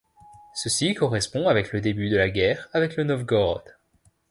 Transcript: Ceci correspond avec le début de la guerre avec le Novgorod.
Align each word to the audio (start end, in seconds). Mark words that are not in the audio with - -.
Ceci 0.55 0.95
correspond 0.95 1.47
avec 1.47 1.73
le 1.73 1.79
début 1.79 2.09
de 2.09 2.17
la 2.17 2.31
guerre 2.31 2.67
avec 2.73 2.95
le 2.95 3.03
Novgorod. 3.03 3.61